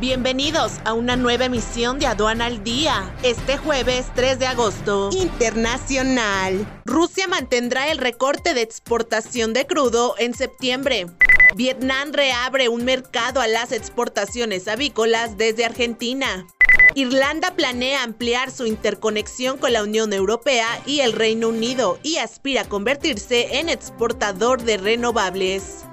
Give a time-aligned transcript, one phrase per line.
[0.00, 3.14] Bienvenidos a una nueva emisión de Aduana al Día.
[3.22, 5.10] Este jueves 3 de agosto.
[5.12, 6.66] Internacional.
[6.86, 11.04] Rusia mantendrá el recorte de exportación de crudo en septiembre.
[11.54, 16.46] Vietnam reabre un mercado a las exportaciones avícolas desde Argentina.
[16.94, 22.62] Irlanda planea ampliar su interconexión con la Unión Europea y el Reino Unido y aspira
[22.62, 25.84] a convertirse en exportador de renovables.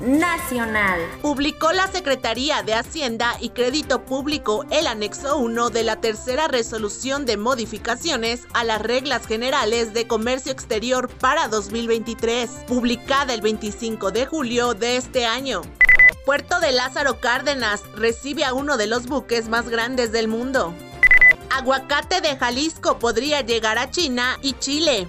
[0.00, 1.00] Nacional.
[1.20, 7.26] Publicó la Secretaría de Hacienda y Crédito Público el anexo 1 de la tercera resolución
[7.26, 14.26] de modificaciones a las reglas generales de comercio exterior para 2023, publicada el 25 de
[14.26, 15.62] julio de este año.
[16.24, 20.72] Puerto de Lázaro Cárdenas recibe a uno de los buques más grandes del mundo.
[21.50, 25.08] Aguacate de Jalisco podría llegar a China y Chile.